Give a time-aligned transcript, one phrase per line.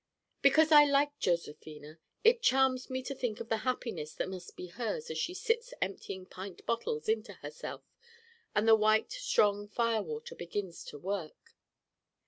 [0.41, 4.65] Because I like Josephina it charms me to think of the happiness that must be
[4.65, 7.83] hers as she sits emptying pint bottles into herself
[8.55, 11.53] and the white strong fire water begins to work.